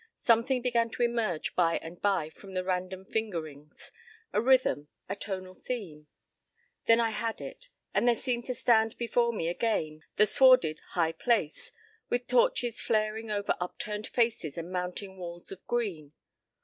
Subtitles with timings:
[0.15, 6.99] Something began to emerge by and by from the random fingerings—a rhythm, a tonal theme.—Then
[6.99, 11.71] I had it, and there seemed to stand before me again the swarded "high place,"
[12.09, 16.13] with torches flaring over upturned faces and mounting walls of green.